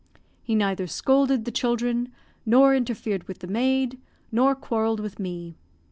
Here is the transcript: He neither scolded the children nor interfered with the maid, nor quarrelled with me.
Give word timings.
He 0.41 0.55
neither 0.55 0.87
scolded 0.87 1.45
the 1.45 1.51
children 1.51 2.11
nor 2.43 2.73
interfered 2.73 3.27
with 3.27 3.37
the 3.37 3.45
maid, 3.47 4.01
nor 4.31 4.55
quarrelled 4.55 4.99
with 4.99 5.19
me. 5.19 5.57